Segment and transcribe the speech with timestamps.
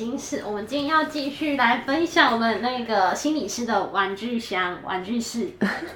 [0.00, 0.40] 心事。
[0.46, 5.48] 我们今天要继续来分享我们那个心理师的玩具箱、玩具室。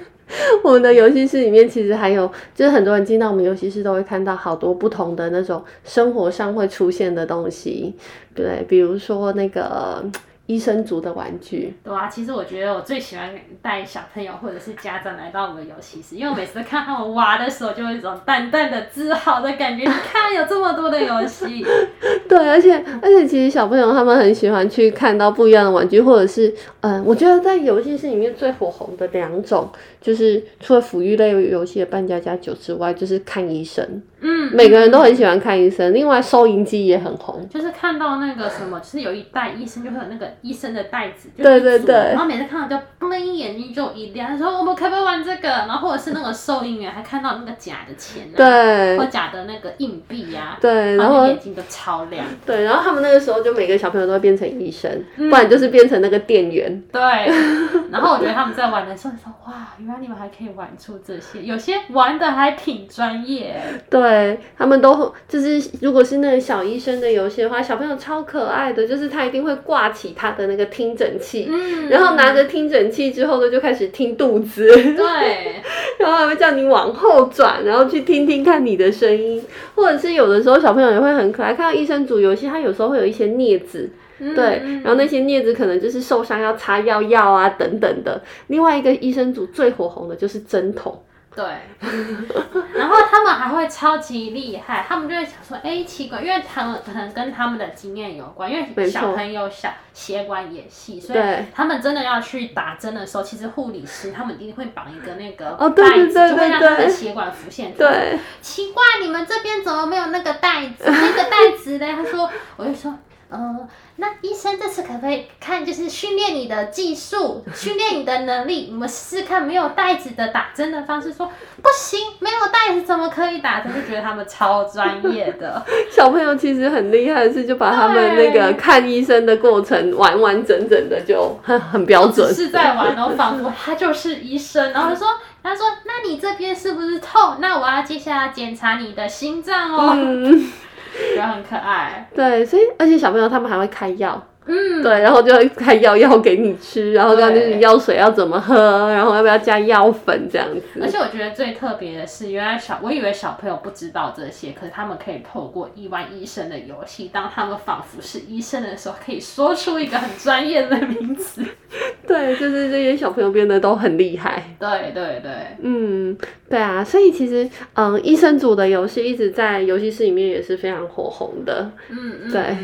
[0.63, 7.95] 我们的游戏室里面其实还有，就是很多人进到我们游戏室都会看到好多不同的那种生活上会出现的东西，
[8.35, 10.05] 对，比如说那个。
[10.47, 19.83] 医生族的玩具，对啊，其实我觉得我最喜欢带小朋友或者是家长来到我们的游戏室，因为我每次看他们玩的时候，就有一种淡淡的自豪的感觉。
[19.83, 21.65] 你看，有这么多的游戏，
[22.29, 29.67] 对，而且而且其实小朋友他们很喜欢去看到不一样的玩具，或者是嗯，我觉得在游戏室里面最火红的两种，
[29.99, 34.03] 就是除了抚育类游戏的扮家家酒之外，就是看医生。
[34.21, 35.93] 嗯，每个人都很喜欢看医生。
[35.93, 41.95] 另外，收银机也很红，就是看到那个什么，就是有一代医生就会有那个医生的袋子，对对对。
[41.95, 45.49] 然后每次看到就嘣，眼睛就一亮，他说我们可不可以玩这个？
[45.49, 52.25] 然后或者是那个收银员还看到那个假的钱啊，对，或假的那个硬币呀，对，然后眼睛都超亮。
[52.45, 56.81] 对，然后他们那个时候就每个小朋友都会变成医生，不然就是变成那个店员。
[56.91, 57.01] 对。
[57.91, 63.61] 然后我觉得他们在玩的时候说，哇，原来你们还可以玩出这些，有些玩的还挺专业。
[63.89, 64.05] 对。
[64.05, 75.61] 对，他们都就是，如果是那个小医生的游戏的话，小朋友超可爱的，就是他一定会挂起他的那个听诊器，嗯，然后拿着听诊器之后呢，就开始听肚子，对，
[75.99, 79.43] 然后还会叫你往后转，然后去听听看你的声音，
[79.75, 88.21] 或者是有的时候小朋友也会很可爱，看到医生组游戏，他有时候会有一些镊子，嗯、对，然后那些镊子可能就是受伤要擦药药啊等等的。
[88.47, 90.99] 另外一个医生组最火红的就是针筒。
[91.35, 91.43] 对，
[92.73, 101.19] 然后他们还会超级厉害，他们就会想说，哎，奇怪，因为他们可能跟他们的经验有关，因为小朋友小血管也细，所以
[101.53, 107.73] 他们真的要去打针的时候，其实护理师他们一定会绑一个那个袋子，哦、对对对对就会让他的血管浮现。
[107.73, 110.85] 对，奇怪，你们这边怎么没有那个袋子？
[110.85, 111.85] 那个袋子呢？
[111.97, 112.97] 他说，我就说。
[113.31, 118.69] 嗯，那医生这次可不可以看，就是训练你的技术， 训练你的能力？
[118.71, 121.11] 我们试试看没有袋子的打针的方式。
[121.11, 121.25] 说
[121.61, 123.73] 不行，没有袋子怎么可以打针？
[123.73, 134.71] 就觉得他们超专业的 小朋友，其实很厉害的是，就把他们那个看医生的过程完完整整的就很很标准，是在玩哦，仿佛他就是医生。
[134.71, 135.07] 然后他说，
[135.41, 137.37] 他说，那你这边是不是痛？
[137.39, 139.93] 那我要接下来检查你的心脏哦。
[139.95, 140.51] 嗯
[141.13, 144.21] 觉得很可爱，对，所以而且小朋友他们还会开药。
[144.47, 150.79] 嗯，对，然后就会开药药给你吃，然后这样就是药水要怎么喝，然后要不要加药粉这样子。
[150.79, 161.43] 而且我觉得最特别的是，原来小我以为小朋友不知道这些，可是他们可以透过亿万医生的游戏，当他们仿佛是医生的时候，可以说出一个很专业的名词。
[162.07, 164.55] 对，就是这些小朋友变得都很厉害。
[164.59, 165.31] 对对对，
[165.63, 166.15] 嗯，
[166.47, 171.71] 对啊，所以其实嗯，医生组的游戏一直在游戏室里面也是非常火红的。
[171.89, 172.55] 嗯嗯，对，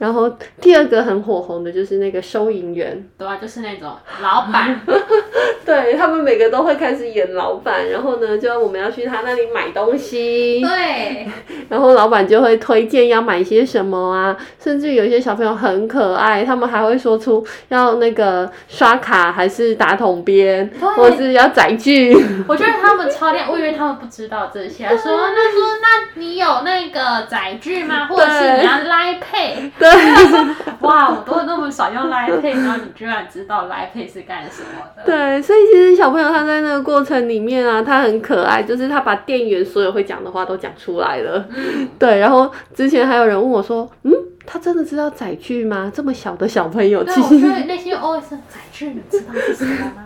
[0.00, 0.28] 然后
[0.60, 1.27] 第二个很。
[1.28, 4.80] 火红的就是那个收银员，对啊，就是那种老板，
[5.64, 11.28] 对，他们每个都会开始演老板，然后呢，就我们要去他那里买东西，对，
[11.68, 22.16] 然后老板就会推荐要买些什么啊，甚至有一些小朋友很可爱，他们还会说出要那个刷卡还是打桶边，或是要载具。
[22.48, 28.06] 我觉得他们超厉害，我以为他们不知道这些，说那说那你有那个载具吗？
[28.10, 29.70] 或者是你要 Line Pay？
[29.78, 29.90] 对，
[30.80, 31.17] 哇。
[31.18, 35.02] 我都那么少用 Line Pay，然后你居然知道 Line Pay 是干什么的？
[35.04, 41.44] 对，所以其实小朋友他在那个过程里面啊，他很可爱，就是他把店员所有会讲的话都讲出来了。
[41.54, 42.18] 嗯， 对。
[42.18, 44.12] 然后之前还有人问我说：“嗯，
[44.46, 45.90] 他真的知道载具吗？
[45.94, 50.04] 这么小的小朋友，其实我觉得那些 OS 载具，你知道是什么吗？”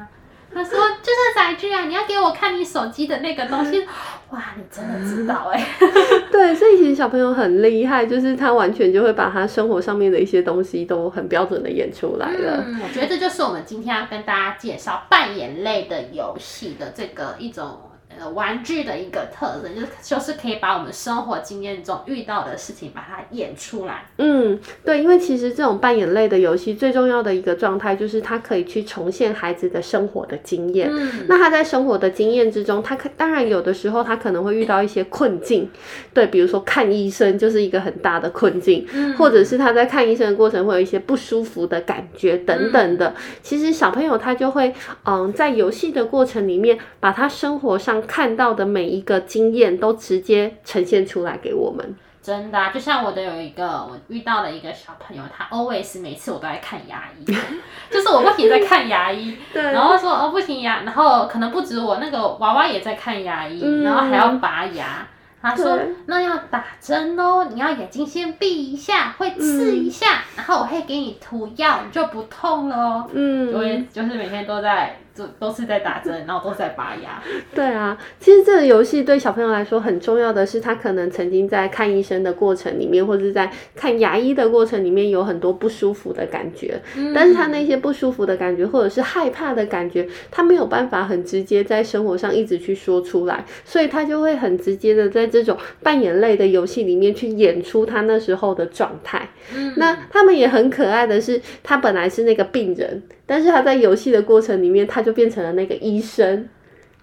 [0.55, 3.87] 他说：“就是载具啊，你要给我看你手机的那个东西。
[4.31, 5.67] ”哇，你真的知道哎？
[6.33, 12.65] 对，所以其实小朋友很厉害，就是他完全就会把他生活上面的一些东西都很标准的演出来了。
[12.67, 17.79] 嗯，我觉得这就是我们今天要跟大家介绍扮演类的游戏的这个一种。
[18.23, 24.05] 的玩具的一个特征，就是就是可以把我们生活经验中遇到的事情把它演出来。
[24.19, 30.89] 嗯，对，因为其实这种扮演类的游戏最重要的一个状态就是它可以去重现孩子的生活的经验。
[30.93, 35.69] 嗯，那他在生活的经验之中，他可当然有的时候他可能会遇到一些困境，
[36.15, 43.09] 对，比如说看医生就是一个很大的困境，嗯，或者是他在看医生的过程会有一些不舒服的感觉等等的。
[43.09, 44.73] 嗯，其实小朋友他就会
[45.05, 51.97] 嗯，在游戏的过程里面，把他生活上看到的每一个经验都直接呈现出来给我们。
[52.23, 57.25] 真的啊，就像我的有一个我遇到的一个小朋友，他 always 每次我都在看牙医，
[57.91, 65.09] 就是我不停在看牙医， 对，然后说哦不行牙，然后可能不止我，那个娃娃也在看牙医，嗯、然后还要拔牙。
[65.41, 65.77] 他说
[66.07, 74.97] ：“那要打针哦，你要眼睛先闭一下，会刺一下，嗯、然后我会给你涂药，你就不痛了哦。”嗯，因为就是每天都在。
[75.17, 77.23] 都都是在打针，然后都是在拔牙。
[77.55, 86.81] 对啊，其实这个游戏对小朋友来说很重要的是，他可能曾经在看医生的过程里面，或者是在看牙医的过程里面有很多不舒服的感觉。
[86.97, 87.13] 嗯。
[87.15, 99.29] 但是他那些不舒服的感觉，或者是害怕的感觉，他没有办法很直接在生活上一直去说出来，所以他就会很直接的在这种扮演类的游戏里面去演出他那时候的状态。
[99.55, 99.75] 嗯。
[99.77, 103.03] 那他们也很可爱的是，他本来是那个病人。
[103.25, 106.49] 但是他在游戏的过程里面，他就变成了那个医生。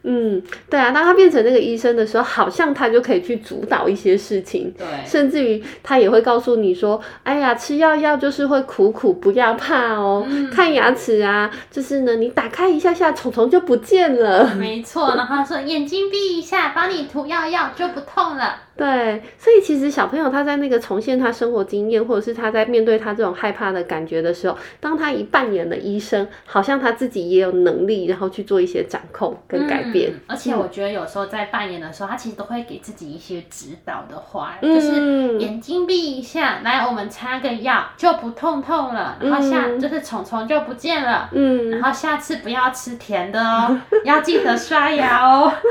[0.04, 4.74] 嗯，对啊，当他变成那个医生的时候，好像他就可以去主导一些事情。
[4.78, 10.25] 对，甚至于他也会告诉你说：“哎呀，吃药药就是会苦苦，不要怕哦。
[10.28, 30.12] 嗯、看牙齿啊，就是呢，你打开一下下，虫虫就不见了。”没错，然后他说：“眼睛闭一下，帮你涂药药就不痛了。”对，所以其实小朋友他在那个重现他生活经验，或者是他在面对他这种害怕的感觉的时候，当他一扮演了医生，好像他自己也有能力，然后去做一些掌控跟改变。
[30.12, 45.52] 嗯、而且我觉得有时候在扮演的时候，他其实都会给自己一些指导的话，嗯、就是眼睛闭一下，来，我们擦个药就不痛痛了，然后下、嗯、就是虫虫就不见了，嗯，然后下次不要吃甜的哦， 要记得刷牙哦。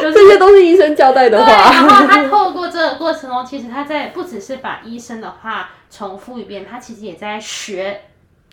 [0.00, 1.52] 就是、这些都是医生交代的话。
[1.72, 8.02] 然后他透过 这个过程中，其实他在不只是把医生的话重复一遍，他其实也在学。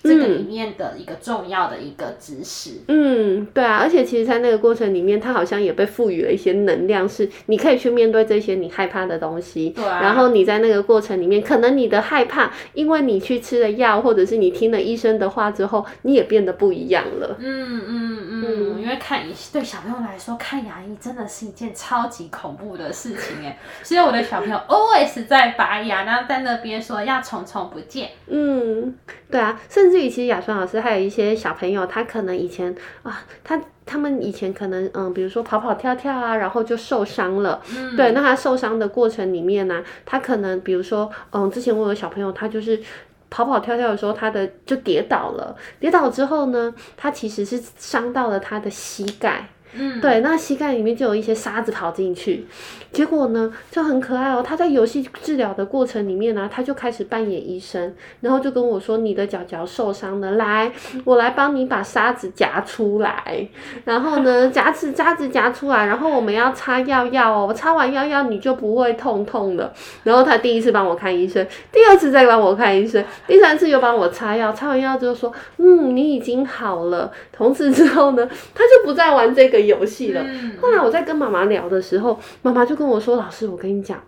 [0.04, 9.70] 这个里面的一个重要的一个知识，嗯，对啊，而且其实，在那个过程里面，他好像也被赋予了一些能量，是你可以去面对这些你害怕的东西。
[9.70, 10.02] 对啊。
[10.02, 17.38] 然后你在那个过程里面，可能你的害怕，因为你去吃了药，或者是你听了医生的话之后，你也变得不一样了。
[17.40, 18.82] 嗯嗯嗯。
[18.82, 19.22] 因为看
[19.54, 23.56] 对小朋友来说，看牙医真的是一件超级恐怖的事情哎。
[23.84, 28.10] 所以我的小朋友 always 在拔牙，然后在那边说要虫虫不见。
[28.26, 28.96] 嗯，
[29.30, 29.91] 对啊，甚至。
[29.92, 32.74] 至于其实雅川老师还有一些小朋友，他可能以前
[33.04, 37.62] 啊，他他们以前可能嗯，比如说跑跑跳跳啊，然后就受伤了。
[37.76, 37.96] 嗯。
[37.96, 42.82] 对，那他受伤的过程里面呢、啊，他可能比如说嗯，之前我有个小朋友，他就是
[43.30, 45.56] 跑跑跳跳的时候，他的就跌倒了。
[45.80, 49.48] 跌倒之后呢，他其实是伤到了他的膝盖。
[49.74, 52.46] 嗯，对，那膝盖里面就有一些沙子跑进去，
[52.92, 54.44] 结果呢就很可爱哦。
[54.46, 60.70] 他在游戏治疗的过程里面呢，他就开始扮演医生，然后就跟我说：“你的脚脚受伤了，来，
[61.06, 63.48] 我来帮你把沙子夹出来。
[63.86, 69.72] 然后呢，夹子夹子夹出来，然后我们要擦药药哦，擦完药药你就不会痛痛了。
[70.04, 77.10] 然后他第一次帮我看医生，第二次再帮我看医生，第三次又帮我擦药，擦完药之后说：嗯，你已经好了。
[77.32, 80.26] 从此之后呢，他就不再玩这个。”游戏了。
[80.62, 84.04] 后来我在跟妈妈聊的时候，妈妈就跟我说：“老师，我跟你讲，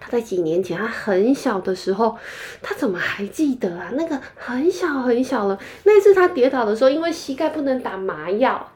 [0.00, 2.16] 他在几年前，他很小的时候，
[2.60, 3.90] 他怎么还记得啊？
[3.94, 8.70] 那个很小很小了，那次他跌倒的时候，因为膝盖不能打麻药。”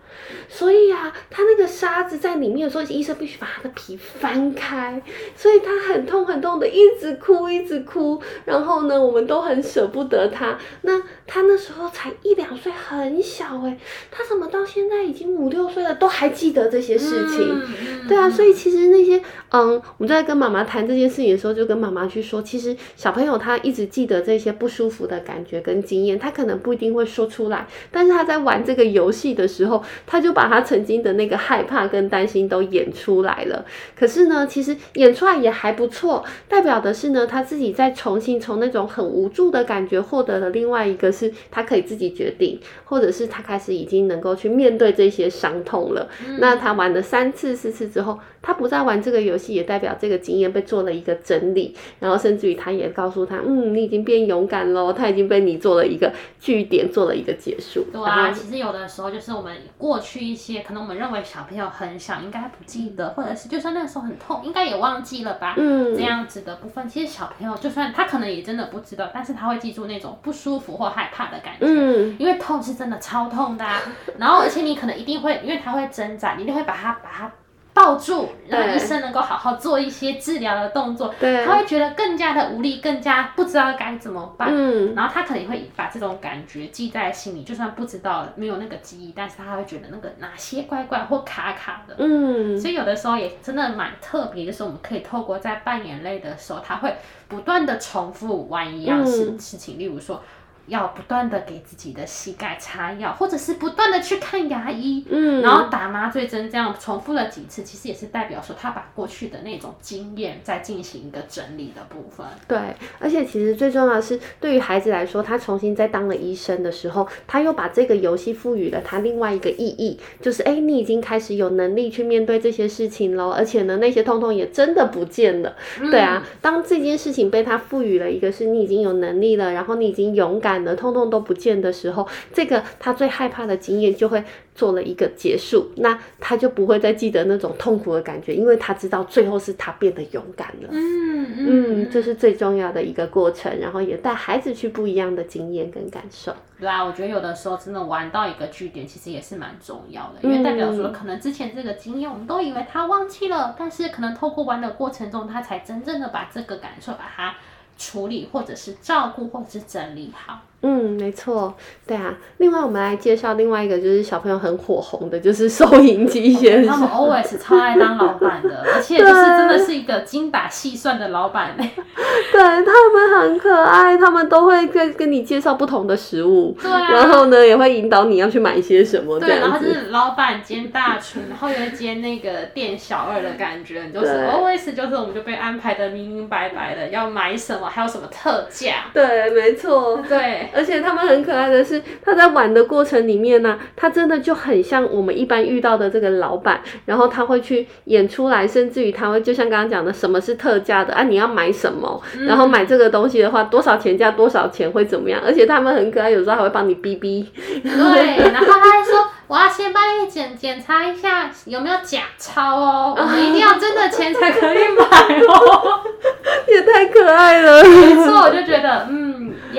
[0.49, 5.03] 所以啊，他那个沙子在里面的时候，医生必须把他的皮翻开，
[5.37, 8.21] 所以他很痛很痛的，一直哭一直哭。
[8.45, 10.59] 然后呢，我们都很舍不得他。
[10.83, 13.79] 那他那时候才一两岁，很小哎，
[14.11, 17.41] 他怎么到现在已经五六岁了，都还记得这些事情？
[17.41, 30.19] 嗯、对啊，所以其实那些嗯，我们在跟妈妈谈这件事情的时候，就跟妈妈去说，其实小朋友他一直记得这些不舒服的感觉跟经验，他可能不一定会说出来，但是他在玩这个游戏的时候，他。
[30.19, 33.65] 就把他曾经的那个害怕跟担心都演出来了，
[33.97, 46.09] 可是呢，其实演出来也还不错，代表的是呢，他自己在重新从那种很无助的感觉获得了另外一个是他可以自己决定，或者是他开始已经能够去面对这些伤痛了。
[46.27, 57.87] 嗯、那他玩了三次四次之后，他不再玩这个游戏，也代表这个经验被做了一个整理，然后甚至于他也告诉他，嗯，你已经变勇敢喽，他已经被你做了一个据点，做了一个结束。
[57.93, 65.55] 对啊，其实有的时候就是我们过去一些可能我们认为小朋友很小应该不记得，或者是就算那个时候很痛，应该也忘记了吧？
[65.57, 73.81] 嗯，这样子的部分，其实小朋友就算他可能也真的不知道，但是他会记住那种不舒服或害怕的感觉，嗯，因为痛是真的超痛的啊，
[74.19, 77.31] 然后而且你可能一定会，因为他会挣扎，你一定会把他把他。
[77.79, 84.49] 抱住，让医生能够好好做一些治疗的动作，对，他会觉得更加的无力，更加不知道该怎么办。
[84.51, 91.95] 嗯，然后他可能会把这种感觉记在心里，就算不知道没有那个记忆，但是他会觉得那个哪些怪怪或卡卡的。
[91.99, 96.97] 嗯，所以有的时候也真的蛮特别，就是我们可以透过在扮演类的时候，他会
[97.29, 100.21] 不断的重复玩一样事事情，例如说。
[100.69, 112.27] 要不断的给自己的膝盖擦药，或者是不断的去看牙医，嗯，然后打麻醉针，这样重复了几次，其实也是代表说他把过去的那种经验再进行一个整理的部分。
[112.47, 112.59] 对，
[112.99, 125.57] 而且其实最重要的是，对于孩子来说，他重新再当了医生的时候，他又把这个游戏赋予了他另外一个意义，就是哎，你已经开始有能力去面对这些事情喽，而且呢，那些痛痛也真的不见了。
[125.81, 130.58] 嗯、对啊，当这件事情被他赋予了一个是你已经有能力了，然后你已经勇敢。
[130.77, 134.23] 通通都不见的时候，这个他最害怕的经验就会
[134.55, 140.69] 做了一个结束，那他就不会再记得那种痛苦的感觉，因为他知道最后是他变得勇敢了。
[140.71, 146.35] 嗯嗯，这、嗯就是最重要的一个过程，然后也带孩子去不一样的经验跟感受。
[146.59, 157.35] 对啊，我觉得有的时候真的玩到一个据点，其实也是蛮重要的，因为代表说可能之前这个经验我们都以为他忘记了，但是可能透过玩的过程中，他才真正的把这个感受把它
[157.79, 160.41] 处理，或者是照顾，或者是整理好。
[160.61, 161.55] 嗯，没错，
[161.87, 162.15] 对啊。
[162.39, 166.75] 另外，我们来介绍另外一个，就是小朋友很火红的，就是收银机先生。
[166.75, 171.55] 他们 always 超爱当老板的， 而且就是真的是一个精打细算的老板。
[171.57, 179.19] 对，他们很可爱，他们都会跟跟你介绍不同的食物，对啊，然后呢，也会引导你要去买一些什么。
[179.21, 188.87] 对，然后就是老板兼大厨，然后又兼那个店小二的感觉，就是 always 就是我们就被安排的明明白白的，要买什么，还有什么特价。
[188.93, 190.48] 对，没错，对。
[190.55, 201.03] 而且他们很可爱的是，他在玩的过程里面呢、啊，他真的就很像我们一般遇到的这个老板，然后他会去演出来，甚至于他会就像刚刚讲的，什么是特价的啊？
[201.03, 202.01] 你要买什么？
[202.27, 205.21] 然后买这个东西的话，多少钱加多少钱会怎么样？
[205.25, 207.29] 而且他们很可爱，有时候还会帮你逼逼。
[207.63, 209.09] 对，然后他还说。
[209.29, 214.87] 我要先帮你检检查一下有没有假钞哦， 我们一定要真的钱才可以买
[215.29, 215.81] 哦，
[216.49, 217.63] 也太可爱了。
[217.63, 218.98] 没错，我就觉得嗯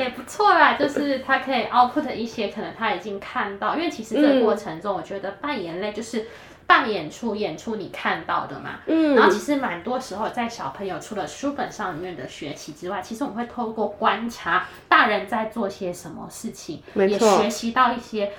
[0.09, 6.27] 也不错啦， 就是他可以 output 一些可能他已经看到，因为其实这个过程中，我觉得扮演类就是
[6.65, 8.79] 扮演出演出你看到的嘛。
[8.87, 9.15] 嗯。
[9.15, 18.31] 然后其实蛮多时候在小朋友除了书本上里面的学习之外，其实我们会透过观察大人在做些什么事情，也学习到一些。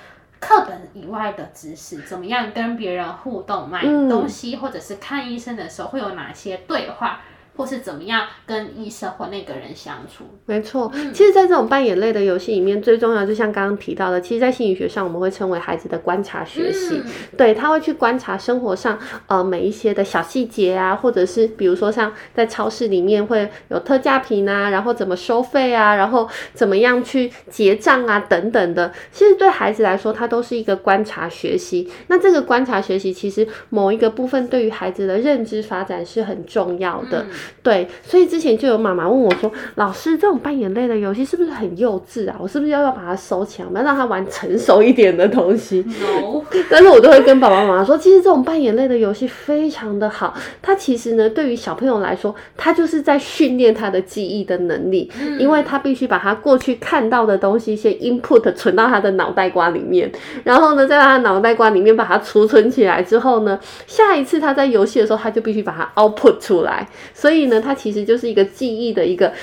[0.43, 7.21] 课本以外的知识，怎么样跟别人互动，买东西，或者是看医生的时候会有哪些对话？
[7.55, 10.23] 或是怎么样跟医生或那个人相处？
[10.45, 17.01] 没错，嗯、其实，在这种扮演类的游戏里面，最重要就像刚刚提到的，其实，在心理学上，我们会称为孩子的观察学习。
[17.03, 28.91] 嗯、对，他会去观察生活上呃每一些的小细节啊，或者是比如说像在超市里面会有特价品啊，然后怎么收费啊，然后怎么样去结账啊等等的。
[29.11, 31.91] 其实对孩子来说，它都是一个观察学习。
[32.07, 37.23] 那这个观察学习，其实某一个部分对于孩子的认知发展是很重要的。
[37.23, 37.29] 嗯
[37.63, 42.35] 对，所以之前就有妈妈问我说：“老师，这种扮演类的游戏是不是很幼稚啊？
[42.39, 50.33] 我是不是要要把它收起来，我们要让他玩成熟一点的东西？”No，但是我都会跟爸爸妈妈说，其实这种扮演类的游戏非常的好。
[50.61, 60.11] 它其实呢，对于小朋友来说，他就是在训练他的记忆的能力，嗯、因为他必须把他过去看到的东西先 input 存到他的脑袋瓜里面，
[60.43, 67.30] 然后呢，在他的脑袋瓜里面把它储存起来之后呢，下一次他在游戏的时候，他就必须把它 output 出来，所以。
[67.31, 69.33] 所以呢它其实就是一个记忆的一个。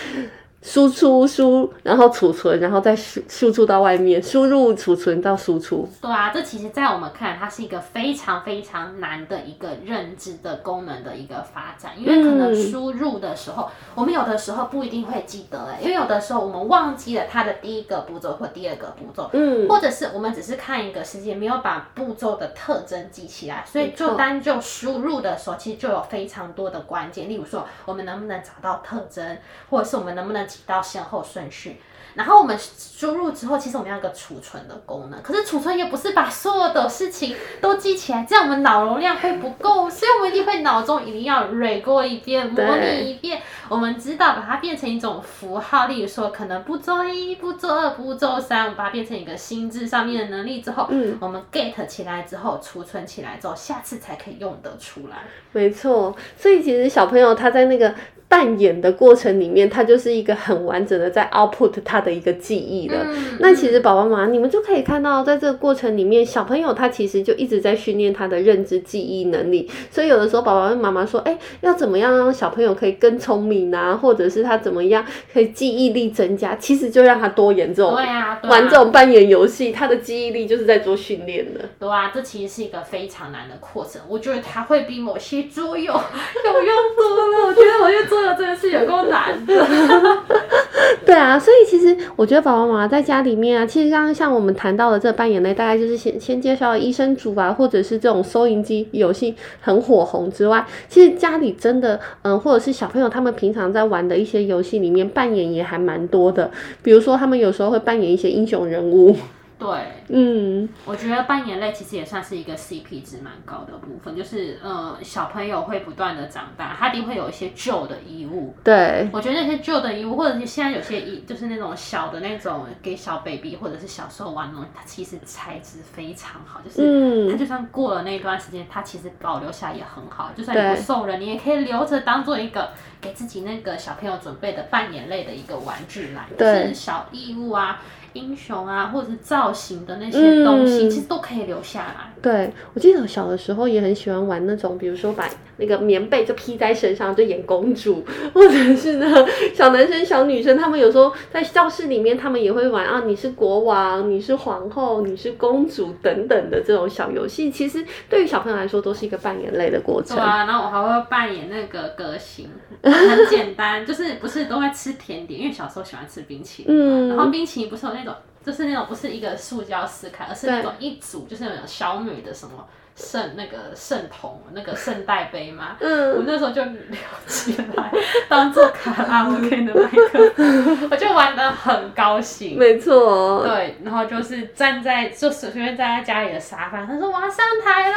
[0.61, 5.89] 输出输，然后储存，然后再输输出到外面，输入储存到输出。
[6.03, 29.39] 对啊，这其实，在我们看来，它是一个非常非常难的一个认知的功能的一个发展，因为可能输入的时候，嗯、我们有的时候不一定会记得，哎，因为有的时候我们忘记了它的第一个步骤或第二个步骤，嗯，或者是我们只是看一个时间，没有把步骤的特征记起来，所以就单就输入的时候，其实就有非常多的关键，例如说，我们能不能找到特征，
[29.71, 31.77] 或者是我们能不能几道先后顺序。
[32.15, 35.23] 然后我们输入之后，其实我们要一个储存的功能。
[35.23, 43.41] 可是储存也不是把所有的事情都记起来，这样我们脑容量会不够，所以我们一定会脑中一定要 re 过一遍，模拟一遍。
[43.69, 55.19] 我们知道把它变成一种符号，例如说可能步骤一、步骤二、步骤三，我们把它变成一个心智上面的能力之后，嗯，我们 get 起来之后，储存起来之后，下次才可以用得出来。
[55.53, 57.95] 没错，所以其实小朋友他在那个。
[58.31, 62.97] 扮演的过程里面，他就是一个很完整的在 output 他的一个记忆了。
[63.05, 69.69] 嗯、那其实宝宝妈妈，你们就可以看到，在这个过程里面，小朋友他其实就一直在训练他的认知记忆能力。
[69.91, 73.97] 所以有的时候，宝宝跟妈妈说：“哎、欸，要怎么样让小朋友可以更聪明啊？
[73.97, 81.61] 或者是他怎么样可以记忆力增加？”其实就让他多演这种，对啊，玩这种扮演游戏，他的记忆力就是在做训练的。
[81.81, 84.01] 对啊，这其实是一个非常难的过程。
[84.09, 87.47] 我觉得他会比某些桌游有用多了。
[87.49, 89.09] 我觉得某些桌游真的是有够。
[89.09, 89.55] 难的，
[91.05, 106.51] 对啊，所以其实我觉得爸爸妈妈在家里面啊，其实刚刚像我们谈到的这扮演类，大概就是先先介绍医生组啊，或者是这种收银机游戏很火红之外，其实家里真的，嗯，或者是小朋友他们平常在玩的一些游戏里面扮演也还蛮多的，
[106.83, 109.17] 比如说他们有时候会扮演一些英雄人物。
[109.59, 109.69] 对，
[110.09, 118.55] 嗯，我觉得扮演类其实也算是一个 CP 值蛮高的部分，就是呃，小朋友会不断的长大，他一定会有一些旧的衣物。
[118.63, 130.31] 对，我觉得那些旧的衣物，或者是现在有些衣，就是那种小的那种给小 baby 或者是小时候玩那种，它其实材质非常好，就是它就算过了那一段时间，它其实保留下来也很好。
[130.37, 137.83] 就算你不送人，你也可以留着当做一个给自己那个小朋友准备的扮演类的一个玩具来，就是小衣物啊。
[138.13, 142.13] 英雄啊，或者是造型的那些东西，嗯、其实都可以留下来。
[142.21, 157.51] 对，我记得我小的时候也很喜欢玩那种，比如说把那个棉被就披在身上，就演公主， 或者是呢小男生、小女生，他们有时候在教室里面，他们也会玩啊，你是国王，你是皇后，你是公主等等的这种小游戏。
[157.51, 160.17] 其实对于小朋友来说，都是一个扮演类的过程。
[160.17, 162.49] 对啊，然后我还会扮演那个歌星，
[162.83, 168.15] 很简单，就是不是都会吃甜点，因为小时候喜欢吃冰淇淋，嗯，然后冰淇淋不是有那种。
[168.41, 172.65] 就是那种不是一个塑胶撕开，而是那种一组，就是那种小女的什么
[172.99, 175.77] 圣那个圣童那个圣代杯嘛。
[175.79, 177.93] 嗯，我那时候就留起来
[178.29, 182.59] 当做卡拉 OK 的麦克，我就玩得很高兴。
[182.59, 187.97] 没错，对，然后就是站在就随便站在家里的沙发，他说我要上台喽，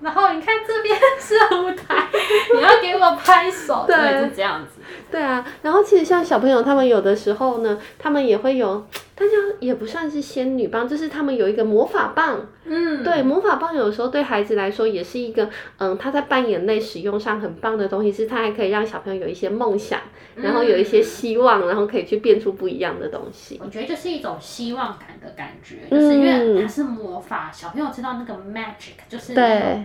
[0.00, 2.08] 然后你看这边是舞台，
[2.54, 4.79] 你要给我拍手，对，就这样子。
[5.10, 12.46] 对啊，然后其实像小朋友他们有的时候呢，他们也会有，大家也不算是仙女棒，就是他们有一个魔法棒。
[12.64, 20.00] 嗯，对，魔法棒有时候对孩子来说也是一个，嗯，他在扮演类使用上很棒的东西，是他还可以让小朋友有一些梦想，
[20.36, 23.60] 然后有一些希望，然后可以去变出不一样的东西。
[23.62, 29.84] 我觉得就是一种希望感的感觉，就是因为它是魔法，小朋友知道那个 magic 就是对。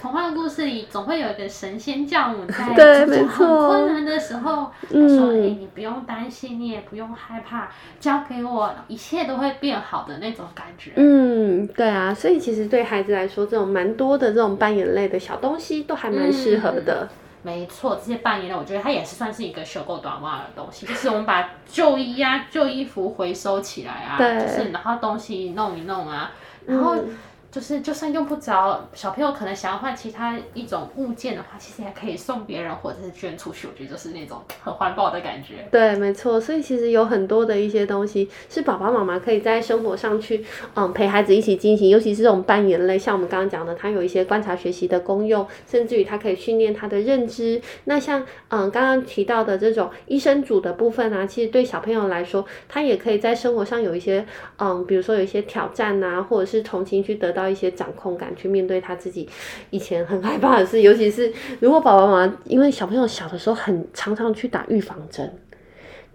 [0.00, 17.08] 童话故事里总会有一个神仙教母在，对，没错，很困难的时候，嗯、他说：“哎、欸，你不用担心，你也不用害怕，交给我，一切都会变好的那种感觉。”嗯，对啊，所以其实对孩子来说，这种蛮多的这种扮演类的小东西都还蛮适合的。
[17.10, 26.32] 嗯、没错，这些扮演类，我觉得它也是算是一个收购短袜的东西，就是我们把旧衣啊、旧衣服回收起来啊，就是然后东西弄一弄啊，
[26.66, 26.96] 然后。
[26.96, 27.16] 嗯
[27.54, 33.68] 就是，就算用不着，小朋友可能想要换其他一种物件的话，其实也可以送别人或者是捐出去。
[33.68, 35.64] 我觉得就是那种很环保的感觉。
[35.70, 36.40] 对，没错。
[36.40, 41.88] 所以其实有很多的一些东西是爸爸妈妈可以在生活上去，嗯，陪孩子一起进行。
[41.90, 47.62] 尤其是这种扮演类，像我们刚刚讲的，它有一些观察学习的功用，甚至于它可以训练他的认知。
[47.84, 54.26] 那像嗯刚刚提到的这种医生组的部分啊，其实对小朋友来说，他也可以在生活上有一些
[54.58, 57.43] 嗯，比如说有一些挑战啊，或者是重新去得到。
[57.48, 59.28] 一些掌控感，去面对他自己
[59.70, 65.32] 以前很害怕的事，尤其是如果爸爸妈妈因为小朋友小的时候很常常去打预防针。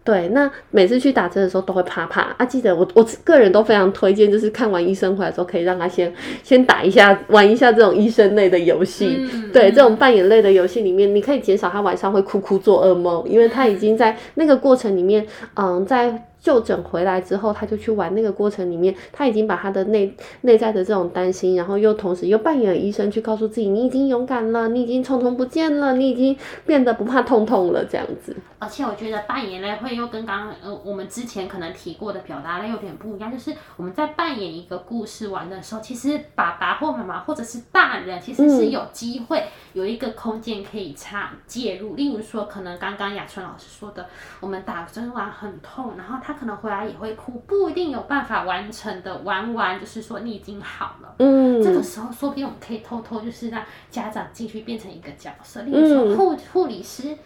[0.01, 2.45] 对，那每次去打针的时候都会怕怕啊。
[2.45, 6.11] 记得我我个人都非常推荐，就是看完医生回来之后，可以让他先
[6.41, 9.27] 先打一下，玩一下这种医生类的游戏。
[9.53, 28.35] 对，这种扮演类的游戏里面，你可以减少他晚上会哭哭做噩梦，因为他已经在那个过程里面，嗯，在就诊回来之后，他就去玩那个过程里面，他已经把他的内内在的这种担心，然后又同时又扮演医生去告诉自己，你已经勇敢了，你已经虫虫不见了，你已经变得不怕痛痛了，这样子。
[28.57, 44.05] 而且我觉得扮演类会又跟刚呃我们之前可能提过的表达类有点不一样，就是我们在扮演一个故事玩的时候，其实爸爸或妈妈或者是大人其实是有机会有一个空间可以插介入，例如说可能刚刚雅春老师说的，
[44.41, 51.15] 我们打针完很痛，然后他可能回来也会哭，不一定有办法完成的玩完，就是说你已经好了。
[51.19, 57.17] 嗯，这个时候说不定我们可以偷偷就是让家长进去变成一个角色，例如说护护理师，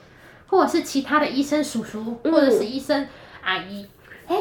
[0.48, 3.08] 或者是其他的医生叔叔，或者是医生
[3.44, 3.86] 阿姨。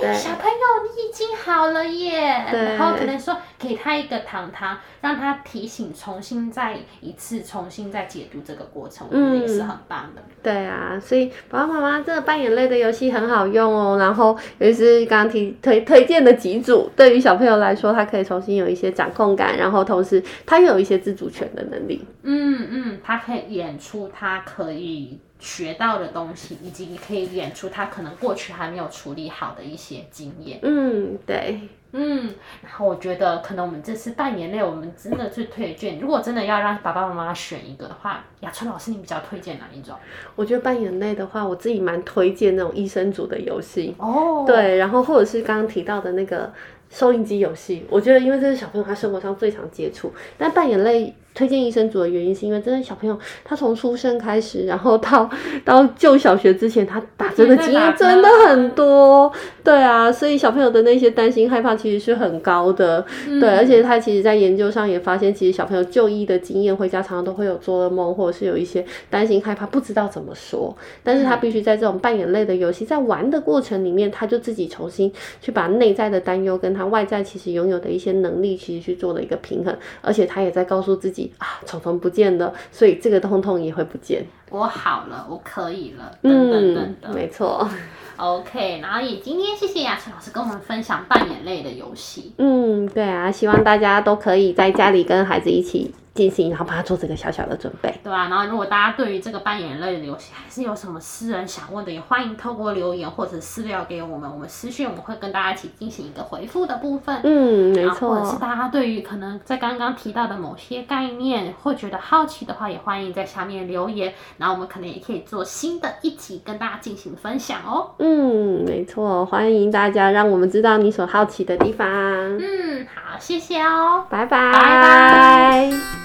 [0.00, 2.44] 哎、欸，小朋友，你已经好了耶！
[2.52, 10.22] 然后可能说给他一个糖糖，让他提醒，重新再一次，重新再解读这个过程，我觉得也是很棒的。
[10.42, 13.98] 对啊，所以爸爸妈妈这个扮演类的游戏很好用哦。
[13.98, 22.04] 然后也是刚刚提推推荐的几组，对于小朋友来说，他可以重新有一些掌控感，然后同时他又有一些自主权的能力。
[22.22, 25.20] 嗯嗯，他可以演出，他可以。
[25.42, 30.60] 学到的东西，以及你可以演出他可能过去还没有处理好的一些经验。
[30.62, 31.58] 嗯，对，
[31.92, 32.34] 嗯。
[32.62, 35.98] 然后我觉得，可能我们这次扮演类，我们真的最推荐。
[35.98, 39.94] 如果真的要让爸爸妈妈选一个的话，雅春老师，你比较推荐哪一种？
[40.36, 43.94] 我觉得扮演类的话，我自己蛮推荐那种医生组的游戏。
[43.98, 44.44] 哦。
[44.46, 46.52] 对，然后或者是刚刚提到的那个
[46.90, 51.14] 收音机游戏，我觉得因为这是小朋友他生活上最常接触，但扮演类。
[51.34, 55.26] 推荐医生组的原因是因为真的小朋友他从出生开始，然后到
[55.64, 59.32] 到就小学之前，他打针的经验真的很多，
[59.64, 81.32] 对啊，所以小朋友的那些担心害怕其实是很高的，嗯、对，而且他其实在研究上也发现，其实小朋友就医的经验回家常常都会有做噩梦，或者是有一些担心害怕，不知道怎么说，但是他必须在这种扮演类的游戏，在玩的过程里面，他就自己重新去把内在的担忧跟他外在其实拥有的一些能力，其实去做了一个平衡，而且他也在告诉自己。
[81.38, 84.24] 啊，虫虫不见了，所以这个痛痛也会不见。
[84.50, 87.68] 我好了，我可以了，等等等等，没错。
[88.16, 92.32] OK，然后也今天谢谢雅琪老师跟我们分享扮演类的游戏。
[92.38, 95.94] 嗯，对啊，希望大家都可以在家里跟孩子一起。
[96.14, 107.20] 进行，然后帮他做这个小小的准备，对啊，然后如果大家对于这个扮演类的游戏还是有什么私人想问的，也欢迎透过留言或者私聊给我们，我们私讯我们会跟大家一起进行一个回复的部分。
[107.24, 108.10] 嗯，没错。
[108.14, 117.90] 或者是大家对于可能在刚刚提到的某些概念会觉得好奇的话，也欢迎在下面留言，然后我们可能也可以做新的一集跟大家进行分享哦。
[117.98, 121.88] 嗯，没错，欢迎大家让我们知道你所好奇的地方。
[121.88, 126.01] 嗯，好，谢谢哦，拜拜，拜拜。